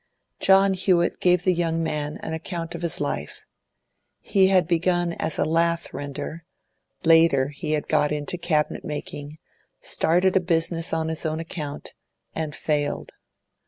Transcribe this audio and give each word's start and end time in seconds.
John 0.39 0.73
Hewett 0.73 1.19
gave 1.19 1.43
the 1.43 1.53
young 1.53 1.83
man 1.83 2.17
an 2.23 2.33
account 2.33 2.73
of 2.73 2.81
his 2.81 2.99
life. 2.99 3.41
He 4.19 4.47
had 4.47 4.67
begun 4.67 5.13
as 5.13 5.37
a 5.37 5.45
lath 5.45 5.93
render; 5.93 6.43
later 7.03 7.49
he 7.49 7.73
had 7.73 7.87
got 7.87 8.11
into 8.11 8.35
cabinet 8.39 8.83
making, 8.83 9.37
started 9.79 10.35
a 10.35 10.39
business 10.39 10.91
on 10.91 11.07
his 11.09 11.23
own 11.23 11.39
account, 11.39 11.93
and 12.33 12.55
failed. 12.55 13.11